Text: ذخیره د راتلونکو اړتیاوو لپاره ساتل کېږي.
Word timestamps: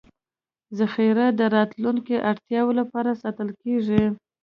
ذخیره 0.77 1.25
د 1.39 1.41
راتلونکو 1.55 2.15
اړتیاوو 2.29 2.77
لپاره 2.79 3.19
ساتل 3.21 3.49
کېږي. 3.63 4.03